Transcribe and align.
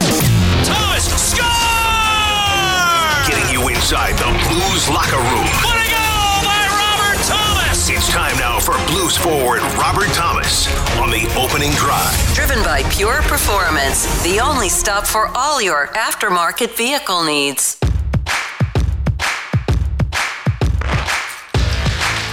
Thomas 0.00 1.04
score! 1.20 1.46
Getting 3.28 3.52
you 3.52 3.68
inside 3.68 4.14
the 4.16 4.30
Blues 4.48 4.88
locker 4.88 5.16
room. 5.16 5.46
What 5.60 5.76
a 5.76 5.88
goal 5.90 6.40
by 6.48 6.64
Robert 6.80 7.20
Thomas! 7.26 7.90
It's 7.90 8.08
time 8.10 8.36
now 8.38 8.58
for 8.58 8.74
Blues 8.90 9.16
forward 9.16 9.60
Robert 9.76 10.08
Thomas 10.14 10.68
on 10.98 11.10
the 11.10 11.26
opening 11.36 11.72
drive. 11.72 12.16
Driven 12.34 12.62
by 12.64 12.82
Pure 12.90 13.22
Performance, 13.22 14.22
the 14.22 14.40
only 14.40 14.68
stop 14.68 15.06
for 15.06 15.28
all 15.36 15.60
your 15.60 15.88
aftermarket 15.88 16.76
vehicle 16.76 17.24
needs. 17.24 17.81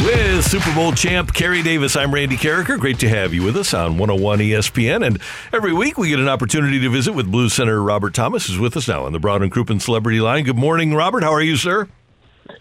With 0.09 0.43
Super 0.43 0.73
Bowl 0.73 0.91
champ 0.91 1.35
Carey 1.35 1.61
Davis, 1.61 1.95
I'm 1.95 2.11
Randy 2.11 2.35
Karraker. 2.35 2.79
Great 2.79 2.97
to 3.01 3.07
have 3.07 3.31
you 3.31 3.43
with 3.43 3.55
us 3.55 3.75
on 3.75 3.99
101 3.99 4.39
ESPN. 4.39 5.05
And 5.05 5.19
every 5.53 5.71
week 5.71 5.99
we 5.99 6.09
get 6.09 6.17
an 6.17 6.27
opportunity 6.27 6.79
to 6.79 6.89
visit 6.89 7.13
with 7.13 7.31
Blues 7.31 7.53
Center 7.53 7.79
Robert 7.79 8.15
Thomas, 8.15 8.47
who's 8.47 8.57
with 8.57 8.75
us 8.75 8.87
now 8.87 9.05
on 9.05 9.13
the 9.13 9.19
Brown 9.19 9.43
and 9.43 9.51
Crouppen 9.51 9.79
Celebrity 9.79 10.19
Line. 10.19 10.45
Good 10.45 10.57
morning, 10.57 10.95
Robert. 10.95 11.21
How 11.21 11.31
are 11.31 11.43
you, 11.43 11.55
sir? 11.57 11.87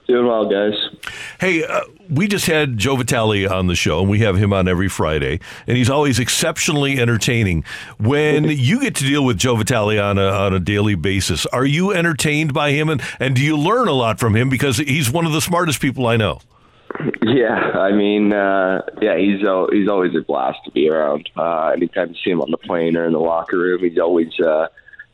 Doing 0.06 0.26
well, 0.26 0.44
guys. 0.44 0.74
Hey, 1.40 1.64
uh, 1.64 1.80
we 2.10 2.28
just 2.28 2.44
had 2.44 2.76
Joe 2.76 2.96
Vitale 2.96 3.48
on 3.48 3.66
the 3.66 3.74
show, 3.74 4.00
and 4.00 4.10
we 4.10 4.18
have 4.18 4.36
him 4.36 4.52
on 4.52 4.68
every 4.68 4.90
Friday, 4.90 5.40
and 5.66 5.78
he's 5.78 5.88
always 5.88 6.18
exceptionally 6.18 7.00
entertaining. 7.00 7.64
When 7.98 8.44
you 8.50 8.78
get 8.78 8.94
to 8.96 9.04
deal 9.04 9.24
with 9.24 9.38
Joe 9.38 9.56
Vitale 9.56 9.98
on 9.98 10.18
a 10.18 10.26
on 10.28 10.52
a 10.52 10.60
daily 10.60 10.96
basis, 10.96 11.46
are 11.46 11.64
you 11.64 11.92
entertained 11.92 12.52
by 12.52 12.72
him, 12.72 12.90
and, 12.90 13.00
and 13.18 13.34
do 13.34 13.42
you 13.42 13.56
learn 13.56 13.88
a 13.88 13.94
lot 13.94 14.18
from 14.20 14.36
him 14.36 14.50
because 14.50 14.76
he's 14.76 15.10
one 15.10 15.24
of 15.24 15.32
the 15.32 15.40
smartest 15.40 15.80
people 15.80 16.06
I 16.06 16.18
know? 16.18 16.40
Yeah, 17.28 17.54
I 17.54 17.92
mean, 17.92 18.32
uh, 18.32 18.82
yeah, 19.02 19.16
he's 19.18 19.40
he's 19.40 19.88
always 19.88 20.14
a 20.16 20.22
blast 20.22 20.58
to 20.64 20.70
be 20.70 20.88
around. 20.88 21.28
Uh, 21.36 21.68
anytime 21.68 22.10
you 22.10 22.16
see 22.24 22.30
him 22.30 22.40
on 22.40 22.50
the 22.50 22.56
plane 22.56 22.96
or 22.96 23.06
in 23.06 23.12
the 23.12 23.18
locker 23.18 23.58
room, 23.58 23.80
he's 23.80 23.98
always 23.98 24.28
uh, 24.40 24.68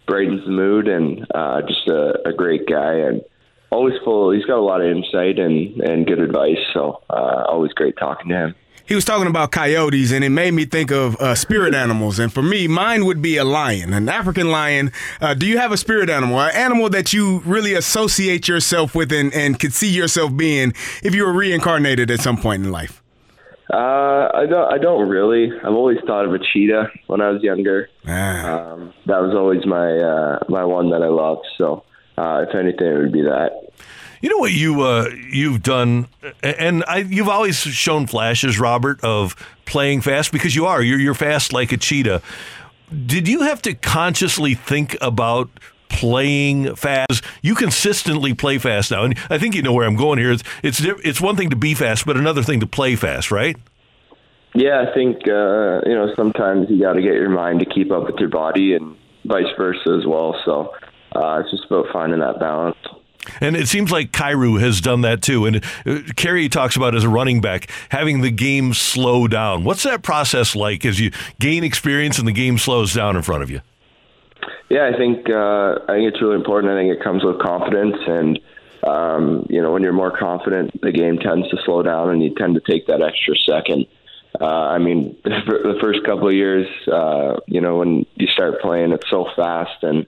brightens 0.07 0.45
the 0.45 0.51
mood 0.51 0.87
and 0.87 1.27
uh, 1.35 1.63
just 1.63 1.89
a, 1.89 2.29
a 2.29 2.33
great 2.33 2.67
guy 2.67 2.95
and 2.95 3.23
always 3.71 3.95
full. 4.05 4.31
He's 4.31 4.45
got 4.45 4.59
a 4.59 4.63
lot 4.63 4.81
of 4.81 4.87
insight 4.87 5.39
and 5.39 5.81
and 5.81 6.07
good 6.07 6.21
advice. 6.21 6.59
So 6.73 7.03
uh, 7.11 7.45
always 7.49 7.73
great 7.73 7.97
talking 7.97 8.29
to 8.29 8.37
him. 8.37 8.55
He 8.87 8.95
was 8.95 9.05
talking 9.05 9.27
about 9.27 9.51
coyotes, 9.51 10.13
and 10.13 10.23
it 10.25 10.31
made 10.31 10.53
me 10.53 10.67
think 10.67 10.91
of 10.91 11.17
uh, 11.17 11.35
spirit 11.35 11.75
animals. 11.75 12.19
And 12.19 12.33
for 12.33 12.43
me, 12.43 12.69
mine 12.69 13.07
would 13.07 13.23
be 13.23 13.37
a 13.37 13.45
lion, 13.45 13.95
an 13.95 14.09
African 14.09 14.51
lion. 14.51 14.93
Uh, 15.21 15.35
do 15.35 15.47
you 15.47 15.59
have 15.59 15.73
a 15.73 15.77
spirit 15.77 16.11
animal, 16.11 16.41
an 16.41 16.55
animal 16.55 16.91
that 16.91 17.13
you 17.13 17.41
really 17.47 17.75
associate 17.75 18.47
yourself 18.47 18.95
with 18.95 19.11
and, 19.13 19.33
and 19.33 19.59
could 19.59 19.73
see 19.73 19.91
yourself 19.91 20.37
being 20.37 20.75
if 21.03 21.15
you 21.15 21.25
were 21.25 21.33
reincarnated 21.33 22.11
at 22.11 22.21
some 22.21 22.37
point 22.37 22.65
in 22.65 22.71
life? 22.71 23.03
Uh, 23.73 24.29
I 24.35 24.45
don't. 24.47 24.73
I 24.73 24.77
don't 24.77 25.09
really. 25.09 25.51
I've 25.51 25.73
always 25.73 25.99
thought 26.07 26.27
of 26.27 26.35
a 26.35 26.39
cheetah 26.39 26.91
when 27.07 27.23
I 27.23 27.31
was 27.31 27.43
younger. 27.43 27.89
Ah. 28.07 28.73
Um, 28.73 28.93
that 29.07 29.23
was 29.23 29.35
always 29.35 29.65
my 29.65 29.97
uh, 29.97 30.39
my 30.51 30.67
one 30.67 30.91
that 30.91 31.03
I 31.03 31.09
loved. 31.09 31.47
So 31.57 31.85
uh, 32.19 32.45
if 32.47 32.55
anything, 32.55 32.87
it 32.87 32.99
would 32.99 33.13
be 33.13 33.23
that. 33.23 33.73
You 34.25 34.31
know 34.31 34.39
what 34.39 34.53
you 34.53 34.81
uh, 34.81 35.11
you've 35.31 35.63
done, 35.63 36.09
and 36.43 36.83
I, 36.89 37.01
you've 37.01 37.29
always 37.29 37.59
shown 37.59 38.07
flashes, 38.07 38.59
Robert, 38.59 39.05
of 39.05 39.37
playing 39.67 40.01
fast 40.01 40.33
because 40.33 40.57
you 40.57 40.65
are. 40.65 40.81
You're 40.81 40.99
you're 40.99 41.13
fast 41.13 41.53
like 41.53 41.73
a 41.73 41.77
cheetah. 41.77 42.23
Did 43.05 43.29
you 43.29 43.43
have 43.43 43.61
to 43.61 43.75
consciously 43.75 44.55
think 44.55 44.97
about 45.03 45.51
playing 45.91 46.75
fast? 46.75 47.23
You 47.43 47.55
consistently 47.55 48.33
play 48.33 48.57
fast 48.57 48.93
now, 48.93 49.05
and 49.05 49.15
I 49.29 49.37
think 49.37 49.55
you 49.55 49.61
know 49.61 49.75
where 49.75 49.87
I'm 49.87 49.95
going 49.95 50.19
here. 50.19 50.33
It's 50.33 50.43
it's 50.63 50.81
it's 50.81 51.21
one 51.21 51.37
thing 51.37 51.51
to 51.51 51.57
be 51.57 51.75
fast, 51.75 52.07
but 52.07 52.17
another 52.17 52.43
thing 52.43 52.61
to 52.61 52.67
play 52.67 52.97
fast, 52.97 53.31
right? 53.31 53.59
Yeah, 54.55 54.87
I 54.89 54.95
think 54.95 55.17
uh, 55.29 55.83
you 55.85 55.95
know 55.95 56.15
sometimes 56.17 56.71
you 56.71 56.81
got 56.81 56.95
to 56.95 57.03
get 57.03 57.13
your 57.13 57.29
mind 57.29 57.61
to 57.61 57.67
keep 57.67 57.93
up 57.93 58.05
with 58.05 58.17
your 58.19 58.31
body, 58.31 58.73
and 58.73 58.97
vice 59.27 59.53
versa 59.59 59.99
as 60.01 60.07
well. 60.07 60.35
So 60.47 60.73
uh, 61.15 61.41
it's 61.41 61.51
just 61.51 61.67
about 61.67 61.89
finding 61.93 62.21
that 62.21 62.41
balance. 62.41 62.79
And 63.45 63.57
it 63.57 63.69
seems 63.69 63.93
like 63.93 64.11
Kyrou 64.11 64.59
has 64.59 64.81
done 64.81 65.03
that 65.03 65.21
too. 65.21 65.45
And 65.45 65.63
uh, 65.85 66.01
Carey 66.17 66.49
talks 66.49 66.77
about 66.77 66.95
as 66.95 67.05
a 67.05 67.09
running 67.09 67.43
back 67.43 67.71
having 67.91 68.23
the 68.23 68.31
game 68.31 68.73
slow 68.73 69.29
down. 69.29 69.65
What's 69.65 69.83
that 69.83 70.03
process 70.03 70.57
like 70.57 70.87
as 70.87 70.99
you 70.99 71.11
gain 71.39 71.63
experience 71.63 72.19
and 72.19 72.27
the 72.27 72.33
game 72.33 72.57
slows 72.57 72.95
down 72.95 73.17
in 73.17 73.23
front 73.23 73.43
of 73.43 73.51
you? 73.51 73.61
Yeah, 74.71 74.91
I 74.93 74.97
think 74.97 75.29
uh, 75.29 75.79
I 75.89 75.97
think 75.97 76.13
it's 76.13 76.23
really 76.23 76.37
important. 76.37 76.73
I 76.73 76.81
think 76.81 76.97
it 76.97 77.05
comes 77.05 77.23
with 77.23 77.39
confidence, 77.39 77.97
and 78.07 78.41
um, 78.83 79.47
you 79.51 79.61
know 79.61 79.73
when 79.73 79.83
you're 79.83 79.93
more 79.93 80.17
confident, 80.17 80.81
the 80.81 80.91
game 80.91 81.19
tends 81.19 81.49
to 81.51 81.59
slow 81.65 81.83
down, 81.83 82.11
and 82.11 82.23
you 82.23 82.35
tend 82.35 82.55
to 82.55 82.61
take 82.61 82.87
that 82.87 83.03
extra 83.03 83.37
second. 83.37 83.87
Uh, 84.41 84.47
I 84.47 84.79
mean, 84.79 85.17
the 85.25 85.79
first 85.81 86.03
couple 86.05 86.29
of 86.29 86.35
years, 86.35 86.67
uh, 86.89 87.41
you 87.47 87.61
know, 87.61 87.77
when 87.77 88.07
you 88.15 88.27
start 88.27 88.61
playing, 88.63 88.93
it's 88.93 89.09
so 89.11 89.29
fast, 89.37 89.83
and 89.83 90.07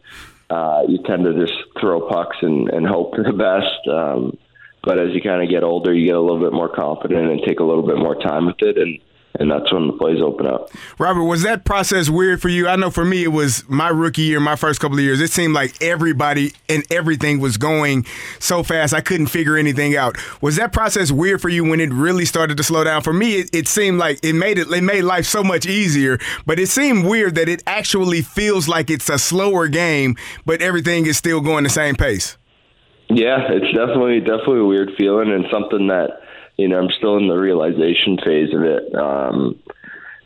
uh, 0.51 0.83
you 0.89 0.99
tend 1.05 1.25
to 1.25 1.35
just 1.35 1.59
throw 1.81 2.09
pucks 2.09 2.37
and, 2.43 2.69
and 2.71 2.87
hope 2.87 3.15
for 3.15 3.25
the 3.25 3.33
best. 3.33 3.89
Um, 3.89 4.39
but 4.83 4.99
as 4.99 5.13
you 5.13 5.21
kind 5.21 5.43
of 5.43 5.51
get 5.51 5.65
older, 5.65 5.93
you 5.93 6.07
get 6.07 6.15
a 6.15 6.21
little 6.21 6.41
bit 6.41 6.53
more 6.53 6.69
confident 6.69 7.31
and 7.31 7.43
take 7.45 7.61
a 7.61 7.65
little 7.65 7.87
bit 7.87 7.99
more 7.99 8.15
time 8.15 8.47
with 8.47 8.61
it, 8.61 8.79
and 8.79 9.01
and 9.39 9.51
that's 9.51 9.73
when 9.73 9.87
the 9.87 9.93
plays 9.93 10.21
open 10.21 10.47
up. 10.47 10.71
Robert, 10.99 11.25
was 11.25 11.43
that 11.43 11.65
process 11.65 12.09
weird 12.09 12.41
for 12.41 12.49
you? 12.49 12.69
I 12.69 12.77
know 12.77 12.91
for 12.91 13.05
me, 13.05 13.23
it 13.23 13.29
was 13.29 13.69
my 13.69 13.89
rookie 13.89 14.23
year, 14.23 14.41
my 14.41 14.57
first 14.57 14.81
couple 14.81 14.99
of 14.99 15.05
years. 15.05 15.21
It 15.21 15.31
seemed 15.31 15.55
like 15.55 15.81
everybody 15.83 16.53
and 16.69 16.85
everything 16.91 17.41
was 17.41 17.57
going 17.57 18.07
so 18.39 18.63
fast, 18.63 18.95
I 18.95 19.01
couldn't 19.01 19.27
figure 19.27 19.57
anything 19.57 19.97
out. 19.97 20.17
Was 20.43 20.57
that 20.57 20.73
process 20.73 21.11
weird 21.11 21.41
for 21.41 21.49
you 21.49 21.65
when 21.65 21.81
it 21.81 21.93
really 21.93 22.25
started 22.25 22.57
to 22.57 22.63
slow 22.63 22.85
down? 22.85 23.03
For 23.03 23.13
me, 23.13 23.41
it, 23.41 23.51
it 23.55 23.69
seemed 23.69 23.99
like 23.99 24.19
it 24.23 24.35
made 24.35 24.59
it, 24.59 24.69
it 24.71 24.83
made 24.83 25.03
life 25.03 25.27
so 25.27 25.43
much 25.43 25.67
easier. 25.67 26.19
But 26.45 26.59
it 26.59 26.69
seemed 26.69 27.07
weird 27.07 27.35
that 27.35 27.49
it 27.49 27.63
actually 27.67 28.23
feels 28.23 28.69
like 28.69 28.91
it's 28.91 29.09
a 29.09 29.19
slower 29.19 29.69
game, 29.69 30.17
but 30.45 30.63
everything 30.63 31.07
is 31.07 31.17
still 31.17 31.41
going 31.41 31.65
the 31.65 31.71
same 31.71 31.95
pace. 31.95 32.37
Yeah, 33.09 33.39
it's 33.51 33.73
definitely 33.73 34.21
definitely 34.21 34.61
a 34.61 34.65
weird 34.65 34.91
feeling 34.99 35.31
and 35.31 35.47
something 35.51 35.87
that 35.87 36.23
you 36.57 36.69
know 36.69 36.79
I'm 36.79 36.91
still 36.91 37.17
in 37.17 37.29
the 37.29 37.37
realization 37.37 38.19
phase 38.25 38.55
of 38.55 38.63
it. 38.63 38.95
Um, 38.95 39.61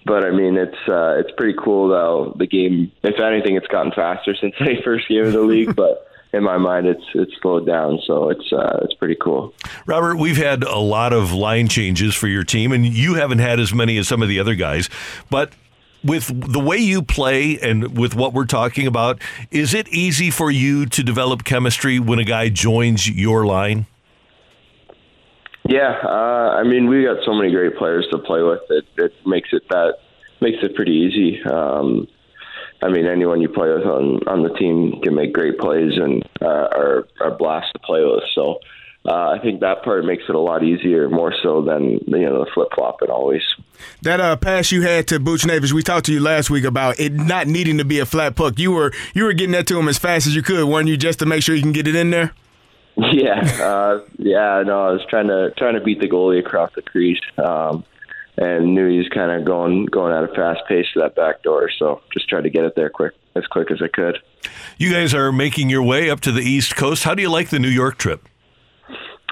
but 0.07 0.25
I 0.25 0.31
mean, 0.31 0.57
it's 0.57 0.89
uh, 0.89 1.17
it's 1.19 1.31
pretty 1.37 1.57
cool 1.63 1.89
though. 1.89 2.35
The 2.39 2.47
game, 2.47 2.91
if 3.03 3.21
anything, 3.21 3.57
it's 3.57 3.67
gotten 3.67 3.93
faster 3.93 4.35
since 4.41 4.55
I 4.61 4.81
first 4.83 5.09
came 5.09 5.25
in 5.25 5.33
the 5.33 5.43
league. 5.43 5.77
But 5.77 6.07
in 6.33 6.43
my 6.43 6.59
mind, 6.59 6.87
it's 6.87 7.05
it's 7.15 7.33
slowed 7.41 7.67
down, 7.67 8.01
so 8.07 8.31
it's 8.31 8.53
uh, 8.53 8.81
it's 8.83 8.95
pretty 8.95 9.17
cool. 9.21 9.53
Robert, 9.87 10.17
we've 10.17 10.37
had 10.37 10.63
a 10.65 10.79
lot 10.79 11.13
of 11.13 11.33
line 11.33 11.69
changes 11.69 12.15
for 12.15 12.29
your 12.29 12.45
team, 12.45 12.73
and 12.73 12.87
you 12.87 13.15
haven't 13.15 13.41
had 13.41 13.61
as 13.61 13.75
many 13.75 13.99
as 13.99 14.09
some 14.09 14.23
of 14.23 14.29
the 14.29 14.39
other 14.39 14.55
guys. 14.55 14.89
But 15.29 15.53
with 16.03 16.53
the 16.53 16.61
way 16.61 16.79
you 16.79 17.03
play 17.03 17.59
and 17.59 17.99
with 17.99 18.15
what 18.15 18.33
we're 18.33 18.47
talking 18.47 18.87
about, 18.87 19.21
is 19.51 19.75
it 19.75 19.89
easy 19.89 20.31
for 20.31 20.51
you 20.51 20.87
to 20.87 21.03
develop 21.03 21.45
chemistry 21.45 21.99
when 21.99 22.19
a 22.19 22.25
guy 22.25 22.49
joins 22.49 23.09
your 23.09 23.45
line? 23.45 23.87
Yeah, 25.71 25.95
uh, 26.03 26.59
I 26.59 26.65
mean, 26.65 26.89
we 26.89 27.05
got 27.05 27.25
so 27.25 27.33
many 27.33 27.53
great 27.53 27.77
players 27.77 28.05
to 28.11 28.19
play 28.19 28.43
with. 28.43 28.59
It 28.71 28.87
it 28.97 29.13
makes 29.25 29.51
it 29.53 29.63
that 29.71 29.99
makes 30.41 30.59
it 30.65 30.75
pretty 30.75 30.91
easy. 30.91 31.41
Um, 31.45 32.09
I 32.83 32.89
mean, 32.89 33.07
anyone 33.07 33.41
you 33.41 33.49
play 33.49 33.69
with 33.69 33.85
on 33.87 34.19
on 34.27 34.43
the 34.43 34.53
team 34.59 35.01
can 35.01 35.15
make 35.15 35.33
great 35.33 35.61
plays 35.61 35.93
and 35.97 36.29
uh, 36.43 36.67
are 36.75 37.07
are 37.21 37.31
blast 37.39 37.73
to 37.75 37.79
play 37.79 38.05
with. 38.05 38.25
So. 38.35 38.59
Uh, 39.03 39.31
I 39.31 39.39
think 39.39 39.61
that 39.61 39.83
part 39.83 40.05
makes 40.05 40.25
it 40.29 40.35
a 40.35 40.39
lot 40.39 40.63
easier, 40.63 41.09
more 41.09 41.33
so 41.43 41.63
than 41.63 41.93
you 42.07 42.29
know 42.29 42.45
the 42.45 42.51
flip 42.53 42.69
flop. 42.75 42.99
flopping 42.99 43.09
always. 43.09 43.41
That 44.03 44.21
uh, 44.21 44.37
pass 44.37 44.71
you 44.71 44.83
had 44.83 45.09
to 45.09 45.19
Buchnevich, 45.19 45.73
we 45.73 45.83
talked 45.83 46.05
to 46.07 46.13
you 46.13 46.21
last 46.21 46.51
week 46.51 46.65
about 46.65 47.01
it 47.01 47.15
not 47.15 47.47
needing 47.47 47.79
to 47.79 47.85
be 47.87 47.99
a 47.99 48.05
flat 48.05 48.37
puck. 48.37 48.59
You 48.59 48.73
were 48.73 48.93
you 49.15 49.25
were 49.25 49.33
getting 49.33 49.53
that 49.53 49.67
to 49.69 49.79
him 49.79 49.89
as 49.89 49.97
fast 49.97 50.27
as 50.27 50.37
you 50.37 50.43
could, 50.43 50.69
weren't 50.69 50.87
you? 50.87 50.99
Just 50.99 51.21
to 51.21 51.27
make 51.27 51.43
sure 51.43 51.55
you 51.55 51.63
can 51.63 51.73
get 51.73 51.89
it 51.89 51.97
in 51.97 52.11
there. 52.11 52.35
Yeah, 53.13 53.41
uh, 53.63 54.01
yeah. 54.19 54.63
No, 54.67 54.89
I 54.89 54.93
was 54.93 55.03
trying 55.09 55.29
to 55.29 55.53
trying 55.57 55.75
to 55.75 55.81
beat 55.81 56.01
the 56.01 56.09
goalie 56.09 56.39
across 56.39 56.71
the 56.75 56.83
crease, 56.83 57.21
um, 57.39 57.85
and 58.37 58.75
knew 58.75 58.89
he 58.89 58.99
was 58.99 59.09
kind 59.09 59.31
of 59.31 59.45
going 59.45 59.87
going 59.87 60.13
at 60.13 60.23
a 60.23 60.35
fast 60.35 60.61
pace 60.69 60.87
to 60.95 61.01
that 61.01 61.15
back 61.15 61.43
door. 61.43 61.71
So 61.79 62.03
just 62.13 62.29
tried 62.29 62.43
to 62.43 62.51
get 62.51 62.65
it 62.65 62.75
there 62.77 62.91
quick. 62.91 63.15
as 63.35 63.47
quick 63.47 63.71
as 63.71 63.81
I 63.83 63.89
could. 63.89 64.19
You 64.79 64.93
guys 64.93 65.15
are 65.15 65.33
making 65.33 65.71
your 65.71 65.83
way 65.83 66.11
up 66.11 66.21
to 66.21 66.33
the 66.33 66.43
East 66.43 66.77
Coast. 66.77 67.05
How 67.05 67.15
do 67.15 67.23
you 67.23 67.31
like 67.31 67.49
the 67.51 67.59
New 67.59 67.69
York 67.69 67.99
trip? 67.99 68.29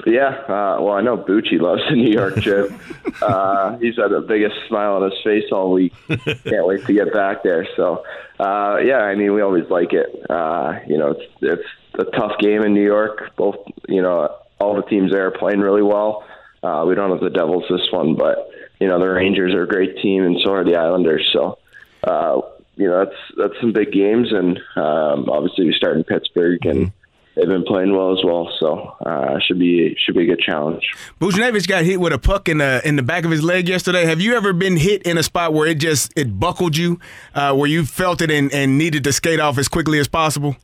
Yeah, 0.05 0.29
uh, 0.29 0.77
well, 0.81 0.93
I 0.93 1.01
know 1.01 1.17
Bucci 1.17 1.59
loves 1.59 1.81
the 1.89 1.95
New 1.95 2.11
York 2.11 2.35
trip. 2.37 2.71
uh, 3.21 3.77
he's 3.77 3.97
had 3.97 4.11
the 4.11 4.21
biggest 4.21 4.55
smile 4.67 4.93
on 4.93 5.11
his 5.11 5.19
face 5.23 5.45
all 5.51 5.73
week. 5.73 5.93
Can't 6.07 6.65
wait 6.65 6.85
to 6.85 6.93
get 6.93 7.13
back 7.13 7.43
there. 7.43 7.67
So, 7.75 8.03
uh, 8.39 8.77
yeah, 8.83 8.99
I 8.99 9.15
mean, 9.15 9.33
we 9.33 9.41
always 9.41 9.69
like 9.69 9.91
it. 9.91 10.07
Uh, 10.29 10.79
you 10.87 10.97
know, 10.97 11.11
it's 11.11 11.23
it's 11.41 11.67
a 11.95 12.05
tough 12.17 12.39
game 12.39 12.63
in 12.63 12.73
New 12.73 12.85
York. 12.85 13.35
Both, 13.35 13.57
you 13.89 14.01
know, 14.01 14.37
all 14.59 14.75
the 14.75 14.83
teams 14.83 15.11
there 15.11 15.27
are 15.27 15.31
playing 15.31 15.59
really 15.59 15.83
well. 15.83 16.23
Uh, 16.63 16.85
we 16.87 16.95
don't 16.95 17.11
have 17.11 17.21
the 17.21 17.29
Devils 17.29 17.65
this 17.69 17.91
one, 17.91 18.15
but 18.15 18.49
you 18.79 18.87
know, 18.87 18.99
the 18.99 19.07
Rangers 19.07 19.53
are 19.53 19.63
a 19.63 19.67
great 19.67 19.97
team, 20.01 20.23
and 20.23 20.37
so 20.43 20.53
are 20.53 20.63
the 20.63 20.77
Islanders. 20.77 21.29
So, 21.33 21.57
uh, 22.03 22.41
you 22.77 22.87
know, 22.87 23.03
that's 23.03 23.17
that's 23.37 23.59
some 23.59 23.73
big 23.73 23.91
games, 23.91 24.31
and 24.31 24.57
um, 24.77 25.29
obviously 25.29 25.65
we 25.65 25.73
start 25.73 25.97
in 25.97 26.05
Pittsburgh 26.05 26.65
and 26.65 26.91
they've 27.39 27.47
been 27.47 27.63
playing 27.63 27.95
well 27.95 28.11
as 28.17 28.23
well. 28.23 28.51
So 28.59 28.95
uh, 29.05 29.39
should 29.39 29.59
be 29.59 29.95
should 30.03 30.15
be 30.15 30.23
a 30.23 30.35
good 30.35 30.39
challenge. 30.39 30.83
Buchnevich 31.19 31.67
got 31.67 31.83
hit 31.83 31.99
with 31.99 32.13
a 32.13 32.19
puck 32.19 32.49
in 32.49 32.59
the 32.59 32.81
in 32.87 32.95
the 32.95 33.03
back 33.03 33.25
of 33.25 33.31
his 33.31 33.43
leg 33.43 33.67
yesterday. 33.67 34.05
Have 34.05 34.19
you 34.19 34.35
ever 34.35 34.53
been 34.53 34.77
hit 34.77 35.03
in 35.03 35.17
a 35.17 35.23
spot 35.23 35.53
where 35.53 35.67
it 35.67 35.79
just 35.79 36.11
it 36.15 36.39
buckled 36.39 36.75
you, 36.75 36.99
uh, 37.33 37.55
where 37.55 37.69
you 37.69 37.85
felt 37.85 38.21
it 38.21 38.31
and, 38.31 38.53
and 38.53 38.77
needed 38.77 39.03
to 39.05 39.13
skate 39.13 39.39
off 39.39 39.57
as 39.57 39.67
quickly 39.67 39.99
as 39.99 40.07
possible? 40.07 40.55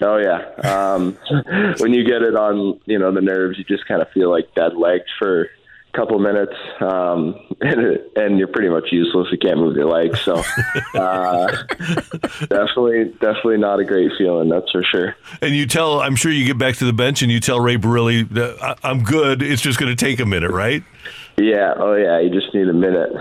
Oh 0.00 0.16
yeah. 0.16 0.94
Um, 0.94 1.16
when 1.78 1.92
you 1.92 2.04
get 2.04 2.22
it 2.22 2.34
on, 2.34 2.80
you 2.86 2.98
know, 2.98 3.12
the 3.12 3.20
nerves, 3.20 3.58
you 3.58 3.64
just 3.64 3.86
kind 3.86 4.02
of 4.02 4.08
feel 4.10 4.30
like 4.30 4.54
dead 4.54 4.76
legged 4.76 5.06
for 5.18 5.48
couple 5.94 6.18
minutes, 6.18 6.54
um, 6.80 7.34
and, 7.60 8.00
and 8.16 8.38
you're 8.38 8.48
pretty 8.48 8.68
much 8.68 8.88
useless. 8.90 9.28
You 9.30 9.38
can't 9.38 9.58
move 9.58 9.76
your 9.76 9.90
legs. 9.90 10.20
So, 10.20 10.34
uh, 10.94 11.46
definitely, 12.48 13.14
definitely 13.20 13.58
not 13.58 13.80
a 13.80 13.84
great 13.84 14.12
feeling. 14.18 14.48
That's 14.48 14.70
for 14.70 14.82
sure. 14.82 15.16
And 15.40 15.54
you 15.54 15.66
tell, 15.66 16.00
I'm 16.00 16.16
sure 16.16 16.30
you 16.30 16.44
get 16.44 16.58
back 16.58 16.76
to 16.76 16.84
the 16.84 16.92
bench 16.92 17.22
and 17.22 17.30
you 17.30 17.40
tell 17.40 17.60
Ray 17.60 17.76
Barile, 17.76 18.76
I'm 18.82 19.02
good. 19.02 19.42
It's 19.42 19.62
just 19.62 19.78
going 19.78 19.94
to 19.94 19.96
take 19.96 20.20
a 20.20 20.26
minute, 20.26 20.50
right? 20.50 20.82
Yeah. 21.36 21.74
Oh, 21.76 21.94
yeah. 21.94 22.20
You 22.20 22.30
just 22.30 22.54
need 22.54 22.68
a 22.68 22.72
minute. 22.72 23.12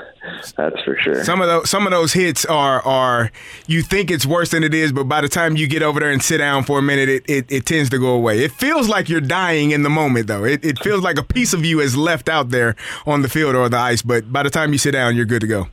That's 0.55 0.81
for 0.83 0.97
sure. 0.97 1.23
Some 1.23 1.41
of 1.41 1.47
those 1.47 1.69
some 1.69 1.85
of 1.85 1.91
those 1.91 2.13
hits 2.13 2.45
are 2.45 2.81
are 2.85 3.31
you 3.67 3.81
think 3.81 4.09
it's 4.09 4.25
worse 4.25 4.51
than 4.51 4.63
it 4.63 4.73
is, 4.73 4.91
but 4.91 5.05
by 5.05 5.21
the 5.21 5.27
time 5.27 5.57
you 5.57 5.67
get 5.67 5.83
over 5.83 5.99
there 5.99 6.11
and 6.11 6.21
sit 6.21 6.37
down 6.37 6.63
for 6.63 6.79
a 6.79 6.81
minute, 6.81 7.09
it, 7.09 7.23
it, 7.27 7.51
it 7.51 7.65
tends 7.65 7.89
to 7.89 7.99
go 7.99 8.13
away. 8.13 8.43
It 8.43 8.51
feels 8.51 8.87
like 8.87 9.09
you're 9.09 9.21
dying 9.21 9.71
in 9.71 9.83
the 9.83 9.89
moment, 9.89 10.27
though. 10.27 10.45
It, 10.45 10.63
it 10.63 10.79
feels 10.79 11.03
like 11.03 11.17
a 11.17 11.23
piece 11.23 11.53
of 11.53 11.65
you 11.65 11.79
is 11.81 11.97
left 11.97 12.29
out 12.29 12.49
there 12.49 12.75
on 13.05 13.21
the 13.21 13.29
field 13.29 13.55
or 13.55 13.67
the 13.67 13.77
ice, 13.77 14.01
but 14.01 14.31
by 14.31 14.43
the 14.43 14.49
time 14.49 14.71
you 14.71 14.77
sit 14.77 14.91
down, 14.91 15.15
you're 15.15 15.25
good 15.25 15.41
to 15.41 15.47
go. 15.47 15.67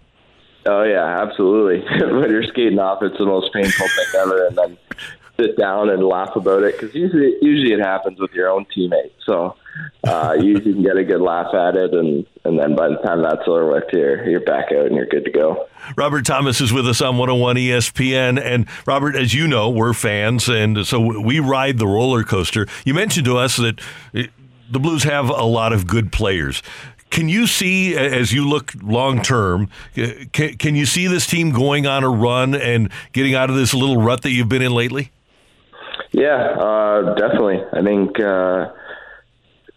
Oh 0.66 0.82
yeah, 0.82 1.22
absolutely. 1.22 1.80
when 2.06 2.30
you're 2.30 2.44
skating 2.44 2.78
off, 2.78 3.02
it's 3.02 3.18
the 3.18 3.26
most 3.26 3.52
painful 3.52 3.86
thing 3.88 4.20
ever, 4.20 4.46
and 4.46 4.58
then 4.58 4.78
sit 5.40 5.56
down 5.56 5.90
and 5.90 6.02
laugh 6.02 6.36
about 6.36 6.62
it 6.62 6.78
because 6.78 6.94
usually 6.94 7.36
usually 7.40 7.72
it 7.72 7.80
happens 7.80 8.20
with 8.20 8.32
your 8.32 8.48
own 8.48 8.66
teammate. 8.76 9.12
So 9.24 9.56
uh, 10.06 10.36
you 10.38 10.60
can 10.60 10.82
get 10.82 10.96
a 10.96 11.04
good 11.04 11.20
laugh 11.20 11.54
at 11.54 11.76
it, 11.76 11.94
and 11.94 12.26
and 12.44 12.58
then 12.58 12.74
by 12.76 12.88
the 12.88 12.96
time 12.96 13.22
that's 13.22 13.46
over 13.46 13.72
with, 13.72 13.84
you're 13.92 14.28
you're 14.28 14.40
back 14.40 14.72
out 14.72 14.86
and 14.86 14.94
you're 14.94 15.06
good 15.06 15.24
to 15.24 15.30
go. 15.30 15.66
Robert 15.96 16.24
Thomas 16.26 16.60
is 16.60 16.72
with 16.72 16.86
us 16.86 17.00
on 17.00 17.16
101 17.16 17.56
ESPN, 17.56 18.40
and 18.40 18.66
Robert, 18.86 19.16
as 19.16 19.34
you 19.34 19.48
know, 19.48 19.70
we're 19.70 19.94
fans, 19.94 20.48
and 20.48 20.86
so 20.86 21.20
we 21.20 21.40
ride 21.40 21.78
the 21.78 21.86
roller 21.86 22.22
coaster. 22.22 22.66
You 22.84 22.94
mentioned 22.94 23.26
to 23.26 23.36
us 23.36 23.56
that. 23.56 23.80
It, 24.12 24.30
the 24.72 24.78
Blues 24.78 25.02
have 25.02 25.28
a 25.30 25.42
lot 25.42 25.72
of 25.72 25.88
good 25.88 26.12
players. 26.12 26.62
Can 27.10 27.28
you 27.28 27.48
see, 27.48 27.96
as 27.96 28.32
you 28.32 28.48
look 28.48 28.72
long 28.80 29.20
term, 29.20 29.68
can, 30.32 30.56
can 30.56 30.76
you 30.76 30.86
see 30.86 31.08
this 31.08 31.26
team 31.26 31.50
going 31.50 31.88
on 31.88 32.04
a 32.04 32.08
run 32.08 32.54
and 32.54 32.88
getting 33.12 33.34
out 33.34 33.50
of 33.50 33.56
this 33.56 33.74
little 33.74 34.00
rut 34.00 34.22
that 34.22 34.30
you've 34.30 34.48
been 34.48 34.62
in 34.62 34.72
lately? 34.72 35.10
Yeah, 36.12 36.36
uh, 36.36 37.14
definitely. 37.14 37.62
I 37.72 37.82
think 37.82 38.18
uh, 38.20 38.72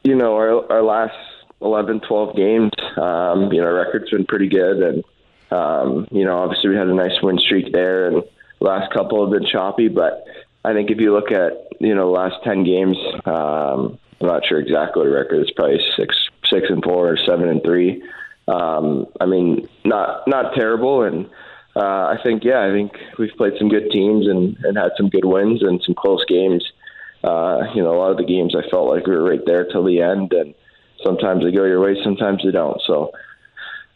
you 0.03 0.15
know 0.15 0.35
our 0.35 0.71
our 0.71 0.81
last 0.81 1.15
11, 1.62 2.01
12 2.01 2.35
games, 2.35 2.71
um, 2.97 3.51
you 3.53 3.62
know, 3.62 3.68
our 3.68 3.74
record's 3.74 4.12
been 4.12 4.25
pretty 4.25 4.50
good, 4.50 4.81
and 4.81 5.03
um, 5.51 6.07
you 6.12 6.25
know, 6.25 6.39
obviously 6.39 6.69
we 6.69 6.75
had 6.75 6.88
a 6.88 6.94
nice 6.94 7.21
win 7.21 7.38
streak 7.39 7.71
there, 7.71 8.07
and 8.07 8.24
last 8.59 8.91
couple 8.91 9.24
have 9.24 9.39
been 9.39 9.50
choppy. 9.50 9.88
But 9.88 10.25
I 10.65 10.74
think 10.74 10.91
if 10.91 11.00
you 11.00 11.13
look 11.13 11.31
at 11.31 11.53
you 11.80 11.95
know 11.95 12.12
last 12.12 12.36
ten 12.44 12.63
games, 12.63 12.97
um, 13.25 13.97
I'm 14.19 14.27
not 14.27 14.45
sure 14.45 14.59
exactly 14.59 15.06
the 15.06 15.12
record 15.12 15.41
is, 15.44 15.51
probably 15.51 15.79
six 15.95 16.15
six 16.50 16.68
and 16.69 16.83
four 16.83 17.09
or 17.09 17.18
seven 17.18 17.47
and 17.47 17.63
three. 17.63 18.03
Um, 18.47 19.06
I 19.21 19.25
mean, 19.25 19.69
not 19.86 20.27
not 20.27 20.56
terrible, 20.56 21.03
and 21.03 21.29
uh, 21.75 21.79
I 21.79 22.17
think 22.23 22.43
yeah, 22.43 22.65
I 22.65 22.71
think 22.71 22.91
we've 23.17 23.35
played 23.35 23.53
some 23.57 23.69
good 23.69 23.89
teams 23.91 24.27
and, 24.27 24.57
and 24.63 24.77
had 24.77 24.91
some 24.97 25.09
good 25.09 25.25
wins 25.25 25.63
and 25.63 25.81
some 25.85 25.95
close 25.95 26.23
games. 26.25 26.63
Uh, 27.23 27.63
you 27.73 27.81
know, 27.81 27.95
a 27.95 27.97
lot 27.97 28.11
of 28.11 28.17
the 28.17 28.25
games 28.25 28.53
I 28.55 28.69
felt 28.69 28.89
like 28.89 29.07
we 29.07 29.15
were 29.15 29.23
right 29.29 29.45
there 29.45 29.65
till 29.65 29.83
the 29.83 30.01
end, 30.01 30.33
and 30.33 30.53
sometimes 31.03 31.43
they 31.43 31.51
go 31.51 31.63
your 31.63 31.81
way, 31.81 31.95
sometimes 32.03 32.41
they 32.43 32.51
don't. 32.51 32.81
So 32.85 33.11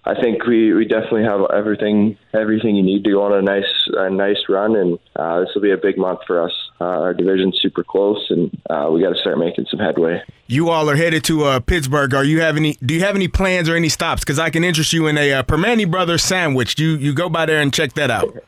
I 0.05 0.19
think 0.19 0.45
we, 0.45 0.73
we 0.73 0.85
definitely 0.85 1.23
have 1.23 1.41
everything 1.53 2.17
everything 2.33 2.75
you 2.75 2.83
need 2.83 3.03
to 3.03 3.11
go 3.11 3.23
on 3.23 3.33
a 3.33 3.41
nice 3.41 3.89
a 3.93 4.09
nice 4.09 4.41
run, 4.49 4.75
and 4.75 4.99
uh, 5.15 5.41
this 5.41 5.49
will 5.53 5.61
be 5.61 5.71
a 5.71 5.77
big 5.77 5.97
month 5.97 6.19
for 6.25 6.41
us. 6.41 6.53
Uh, 6.79 6.85
our 6.85 7.13
division's 7.13 7.57
super 7.59 7.83
close, 7.83 8.23
and 8.29 8.55
uh, 8.69 8.87
we 8.91 9.01
got 9.01 9.09
to 9.09 9.19
start 9.19 9.39
making 9.39 9.65
some 9.69 9.79
headway. 9.79 10.21
You 10.45 10.69
all 10.69 10.89
are 10.89 10.95
headed 10.95 11.23
to 11.23 11.43
uh, 11.45 11.59
Pittsburgh. 11.59 12.13
Are 12.13 12.23
you 12.23 12.41
have 12.41 12.55
any? 12.55 12.73
Do 12.85 12.93
you 12.93 12.99
have 13.01 13.15
any 13.15 13.27
plans 13.27 13.67
or 13.67 13.75
any 13.75 13.89
stops? 13.89 14.21
Because 14.21 14.37
I 14.37 14.51
can 14.51 14.63
interest 14.63 14.93
you 14.93 15.07
in 15.07 15.17
a 15.17 15.33
uh, 15.33 15.43
Primanti 15.43 15.89
Brothers 15.89 16.23
sandwich. 16.23 16.79
You 16.79 16.89
you 16.89 17.13
go 17.13 17.29
by 17.29 17.47
there 17.47 17.61
and 17.61 17.73
check 17.73 17.93
that 17.93 18.11
out. 18.11 18.33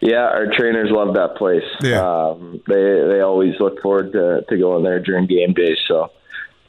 Yeah, 0.00 0.24
our 0.24 0.46
trainers 0.56 0.88
love 0.90 1.14
that 1.14 1.36
place. 1.36 1.64
Yeah. 1.82 2.00
Um, 2.00 2.62
they 2.66 3.02
they 3.08 3.20
always 3.20 3.54
look 3.60 3.80
forward 3.82 4.12
to, 4.12 4.42
to 4.48 4.56
going 4.56 4.82
there 4.82 4.98
during 5.00 5.26
game 5.26 5.52
days. 5.52 5.76
So 5.86 6.10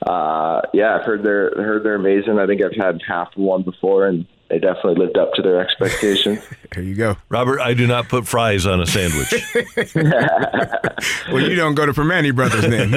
uh, 0.05 0.61
yeah, 0.73 0.95
I've 0.95 1.05
heard 1.05 1.23
they're 1.23 1.51
heard 1.55 1.83
they're 1.83 1.95
amazing. 1.95 2.39
I 2.39 2.47
think 2.47 2.61
I've 2.61 2.75
had 2.75 3.01
half 3.05 3.35
of 3.35 3.37
one 3.37 3.63
before, 3.63 4.07
and 4.07 4.25
they 4.49 4.57
definitely 4.57 4.95
lived 4.95 5.17
up 5.17 5.33
to 5.33 5.41
their 5.41 5.59
expectations. 5.59 6.39
there 6.73 6.83
you 6.83 6.95
go, 6.95 7.17
Robert. 7.27 7.59
I 7.59 7.73
do 7.73 7.85
not 7.85 8.07
put 8.07 8.25
fries 8.25 8.65
on 8.65 8.79
a 8.79 8.85
sandwich. 8.85 9.33
well, 11.31 11.41
you 11.41 11.55
don't 11.55 11.75
go 11.75 11.85
to 11.85 11.91
Primanti 11.91 12.33
Brothers 12.33 12.61
then. 12.61 12.93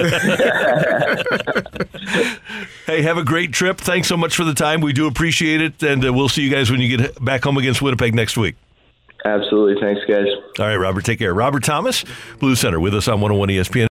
hey, 2.86 3.02
have 3.02 3.18
a 3.18 3.24
great 3.24 3.52
trip. 3.52 3.78
Thanks 3.78 4.06
so 4.06 4.16
much 4.16 4.36
for 4.36 4.44
the 4.44 4.54
time. 4.54 4.80
We 4.80 4.92
do 4.92 5.08
appreciate 5.08 5.60
it, 5.60 5.82
and 5.82 6.04
uh, 6.04 6.12
we'll 6.12 6.28
see 6.28 6.42
you 6.42 6.50
guys 6.50 6.70
when 6.70 6.80
you 6.80 6.96
get 6.96 7.22
back 7.24 7.42
home 7.42 7.56
against 7.56 7.82
Winnipeg 7.82 8.14
next 8.14 8.36
week. 8.36 8.54
Absolutely. 9.24 9.80
Thanks, 9.80 10.00
guys. 10.08 10.26
All 10.58 10.66
right, 10.66 10.76
Robert. 10.76 11.04
Take 11.04 11.18
care. 11.18 11.34
Robert 11.34 11.64
Thomas, 11.64 12.04
Blue 12.38 12.56
Center, 12.56 12.80
with 12.80 12.94
us 12.94 13.08
on 13.08 13.20
101 13.20 13.48
ESPN. 13.50 13.91